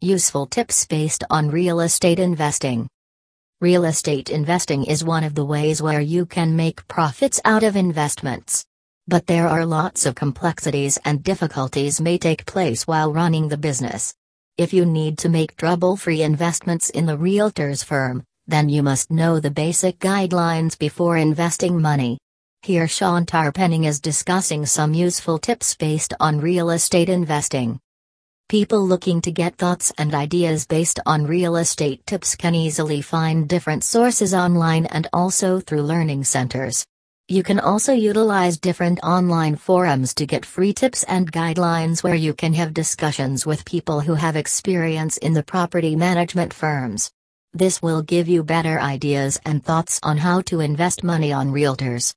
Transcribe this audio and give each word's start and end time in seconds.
Useful 0.00 0.46
tips 0.46 0.86
based 0.86 1.24
on 1.28 1.50
real 1.50 1.80
estate 1.80 2.20
investing. 2.20 2.88
Real 3.60 3.84
estate 3.84 4.30
investing 4.30 4.84
is 4.84 5.02
one 5.02 5.24
of 5.24 5.34
the 5.34 5.44
ways 5.44 5.82
where 5.82 6.00
you 6.00 6.24
can 6.24 6.54
make 6.54 6.86
profits 6.86 7.40
out 7.44 7.64
of 7.64 7.74
investments. 7.74 8.64
But 9.08 9.26
there 9.26 9.48
are 9.48 9.66
lots 9.66 10.06
of 10.06 10.14
complexities 10.14 11.00
and 11.04 11.24
difficulties 11.24 12.00
may 12.00 12.16
take 12.16 12.46
place 12.46 12.86
while 12.86 13.12
running 13.12 13.48
the 13.48 13.56
business. 13.56 14.14
If 14.56 14.72
you 14.72 14.86
need 14.86 15.18
to 15.18 15.28
make 15.28 15.56
trouble-free 15.56 16.22
investments 16.22 16.90
in 16.90 17.04
the 17.04 17.18
realtor's 17.18 17.82
firm, 17.82 18.22
then 18.46 18.68
you 18.68 18.84
must 18.84 19.10
know 19.10 19.40
the 19.40 19.50
basic 19.50 19.98
guidelines 19.98 20.78
before 20.78 21.16
investing 21.16 21.82
money. 21.82 22.18
Here 22.62 22.86
Sean 22.86 23.26
Tarpenning 23.26 23.84
is 23.84 23.98
discussing 24.00 24.64
some 24.64 24.94
useful 24.94 25.40
tips 25.40 25.74
based 25.74 26.14
on 26.20 26.38
real 26.38 26.70
estate 26.70 27.08
investing. 27.08 27.80
People 28.48 28.80
looking 28.80 29.20
to 29.20 29.30
get 29.30 29.56
thoughts 29.56 29.92
and 29.98 30.14
ideas 30.14 30.64
based 30.64 30.98
on 31.04 31.26
real 31.26 31.56
estate 31.56 32.06
tips 32.06 32.34
can 32.34 32.54
easily 32.54 33.02
find 33.02 33.46
different 33.46 33.84
sources 33.84 34.32
online 34.32 34.86
and 34.86 35.06
also 35.12 35.60
through 35.60 35.82
learning 35.82 36.24
centers. 36.24 36.86
You 37.28 37.42
can 37.42 37.60
also 37.60 37.92
utilize 37.92 38.56
different 38.56 39.00
online 39.02 39.56
forums 39.56 40.14
to 40.14 40.24
get 40.24 40.46
free 40.46 40.72
tips 40.72 41.02
and 41.02 41.30
guidelines 41.30 42.02
where 42.02 42.14
you 42.14 42.32
can 42.32 42.54
have 42.54 42.72
discussions 42.72 43.44
with 43.44 43.66
people 43.66 44.00
who 44.00 44.14
have 44.14 44.34
experience 44.34 45.18
in 45.18 45.34
the 45.34 45.42
property 45.42 45.94
management 45.94 46.54
firms. 46.54 47.10
This 47.52 47.82
will 47.82 48.00
give 48.00 48.28
you 48.28 48.42
better 48.42 48.80
ideas 48.80 49.38
and 49.44 49.62
thoughts 49.62 50.00
on 50.02 50.16
how 50.16 50.40
to 50.48 50.60
invest 50.60 51.04
money 51.04 51.34
on 51.34 51.52
realtors. 51.52 52.14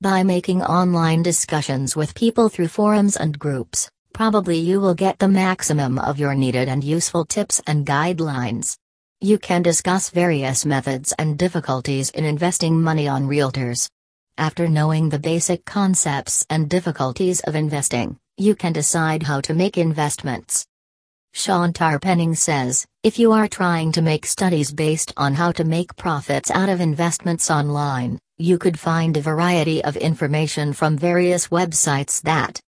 By 0.00 0.22
making 0.22 0.62
online 0.62 1.24
discussions 1.24 1.96
with 1.96 2.14
people 2.14 2.48
through 2.48 2.68
forums 2.68 3.16
and 3.16 3.36
groups, 3.36 3.90
probably 4.16 4.56
you 4.56 4.80
will 4.80 4.94
get 4.94 5.18
the 5.18 5.28
maximum 5.28 5.98
of 5.98 6.18
your 6.18 6.34
needed 6.34 6.70
and 6.70 6.82
useful 6.82 7.22
tips 7.26 7.60
and 7.66 7.84
guidelines. 7.84 8.74
You 9.20 9.38
can 9.38 9.60
discuss 9.60 10.08
various 10.08 10.64
methods 10.64 11.12
and 11.18 11.36
difficulties 11.36 12.08
in 12.12 12.24
investing 12.24 12.82
money 12.82 13.08
on 13.08 13.28
realtors. 13.28 13.90
After 14.38 14.68
knowing 14.68 15.10
the 15.10 15.18
basic 15.18 15.66
concepts 15.66 16.46
and 16.48 16.66
difficulties 16.66 17.40
of 17.40 17.54
investing, 17.54 18.16
you 18.38 18.54
can 18.54 18.72
decide 18.72 19.22
how 19.22 19.42
to 19.42 19.52
make 19.52 19.76
investments. 19.76 20.64
Sean 21.34 21.74
Tarpenning 21.74 22.34
says, 22.34 22.86
if 23.02 23.18
you 23.18 23.32
are 23.32 23.48
trying 23.48 23.92
to 23.92 24.00
make 24.00 24.24
studies 24.24 24.72
based 24.72 25.12
on 25.18 25.34
how 25.34 25.52
to 25.52 25.64
make 25.64 25.94
profits 25.94 26.50
out 26.50 26.70
of 26.70 26.80
investments 26.80 27.50
online, 27.50 28.18
you 28.38 28.56
could 28.56 28.78
find 28.78 29.18
a 29.18 29.20
variety 29.20 29.84
of 29.84 29.94
information 29.94 30.72
from 30.72 30.96
various 30.96 31.48
websites 31.48 32.22
that 32.22 32.62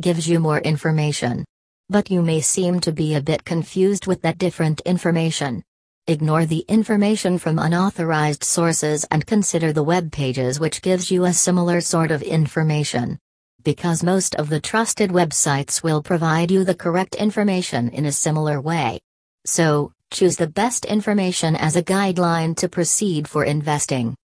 gives 0.00 0.28
you 0.28 0.40
more 0.40 0.58
information. 0.60 1.44
But 1.88 2.10
you 2.10 2.22
may 2.22 2.40
seem 2.40 2.80
to 2.80 2.92
be 2.92 3.14
a 3.14 3.20
bit 3.20 3.44
confused 3.44 4.06
with 4.06 4.22
that 4.22 4.38
different 4.38 4.80
information. 4.82 5.62
Ignore 6.06 6.46
the 6.46 6.64
information 6.68 7.38
from 7.38 7.58
unauthorized 7.58 8.42
sources 8.42 9.04
and 9.10 9.26
consider 9.26 9.72
the 9.72 9.82
web 9.82 10.10
pages 10.10 10.58
which 10.58 10.82
gives 10.82 11.10
you 11.10 11.24
a 11.24 11.32
similar 11.32 11.80
sort 11.80 12.10
of 12.10 12.22
information. 12.22 13.18
Because 13.62 14.02
most 14.02 14.34
of 14.34 14.48
the 14.48 14.60
trusted 14.60 15.10
websites 15.10 15.82
will 15.82 16.02
provide 16.02 16.50
you 16.50 16.64
the 16.64 16.74
correct 16.74 17.14
information 17.14 17.88
in 17.90 18.06
a 18.06 18.12
similar 18.12 18.60
way. 18.60 18.98
So, 19.46 19.92
choose 20.10 20.36
the 20.36 20.48
best 20.48 20.84
information 20.84 21.54
as 21.54 21.76
a 21.76 21.82
guideline 21.82 22.56
to 22.56 22.68
proceed 22.68 23.28
for 23.28 23.44
investing. 23.44 24.16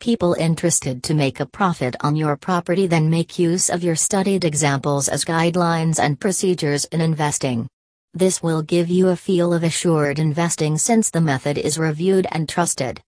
People 0.00 0.34
interested 0.34 1.02
to 1.04 1.14
make 1.14 1.40
a 1.40 1.46
profit 1.46 1.96
on 2.00 2.16
your 2.16 2.36
property 2.36 2.86
then 2.86 3.08
make 3.08 3.38
use 3.38 3.70
of 3.70 3.82
your 3.82 3.96
studied 3.96 4.44
examples 4.44 5.08
as 5.08 5.24
guidelines 5.24 5.98
and 5.98 6.20
procedures 6.20 6.84
in 6.86 7.00
investing. 7.00 7.66
This 8.12 8.42
will 8.42 8.62
give 8.62 8.88
you 8.88 9.08
a 9.08 9.16
feel 9.16 9.52
of 9.52 9.64
assured 9.64 10.18
investing 10.18 10.78
since 10.78 11.10
the 11.10 11.20
method 11.20 11.58
is 11.58 11.78
reviewed 11.78 12.26
and 12.30 12.48
trusted. 12.48 13.00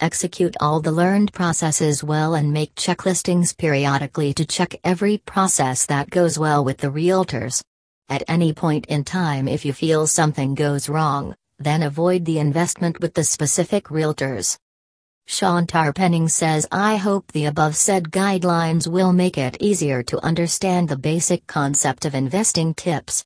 Execute 0.00 0.54
all 0.60 0.80
the 0.80 0.92
learned 0.92 1.32
processes 1.32 2.04
well 2.04 2.34
and 2.34 2.52
make 2.52 2.74
checklistings 2.74 3.56
periodically 3.56 4.34
to 4.34 4.44
check 4.44 4.76
every 4.84 5.18
process 5.18 5.86
that 5.86 6.10
goes 6.10 6.38
well 6.38 6.62
with 6.64 6.78
the 6.78 6.88
realtors. 6.88 7.62
At 8.08 8.22
any 8.28 8.52
point 8.52 8.86
in 8.86 9.02
time, 9.02 9.48
if 9.48 9.64
you 9.64 9.72
feel 9.72 10.06
something 10.06 10.54
goes 10.54 10.88
wrong, 10.88 11.34
then 11.58 11.82
avoid 11.82 12.24
the 12.26 12.38
investment 12.38 13.00
with 13.00 13.14
the 13.14 13.24
specific 13.24 13.84
realtors. 13.84 14.58
Sean 15.26 15.66
Tarpenning 15.66 16.28
says 16.28 16.66
I 16.70 16.96
hope 16.96 17.32
the 17.32 17.46
above 17.46 17.76
said 17.76 18.10
guidelines 18.10 18.86
will 18.86 19.12
make 19.12 19.38
it 19.38 19.56
easier 19.58 20.02
to 20.02 20.24
understand 20.24 20.88
the 20.88 20.98
basic 20.98 21.46
concept 21.46 22.04
of 22.04 22.14
investing 22.14 22.74
tips. 22.74 23.22